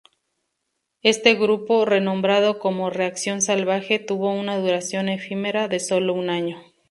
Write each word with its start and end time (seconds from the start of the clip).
Este 1.03 1.35
grupo, 1.35 1.85
renombrado 1.85 2.57
como 2.57 2.89
"Reacción 2.89 3.39
Salvaje," 3.43 3.99
tuvo 3.99 4.31
una 4.33 4.57
duración 4.57 5.09
efímera 5.09 5.67
de 5.67 5.79
sólo 5.79 6.15
un 6.15 6.31
año. 6.31 6.59